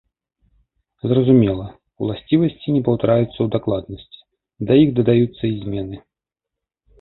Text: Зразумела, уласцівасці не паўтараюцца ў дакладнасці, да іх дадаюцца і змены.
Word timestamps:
Зразумела, 1.09 1.65
уласцівасці 2.05 2.67
не 2.77 2.81
паўтараюцца 2.87 3.27
ў 3.41 3.47
дакладнасці, 3.57 4.19
да 4.71 4.79
іх 4.87 4.97
дадаюцца 5.01 5.43
і 5.51 5.55
змены. 5.61 5.97